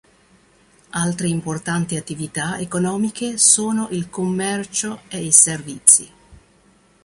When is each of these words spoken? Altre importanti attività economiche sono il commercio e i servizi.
Altre 0.97 1.27
importanti 1.27 1.95
attività 1.95 2.57
economiche 2.57 3.37
sono 3.37 3.87
il 3.91 4.09
commercio 4.09 5.01
e 5.09 5.23
i 5.25 5.31
servizi. 5.31 6.11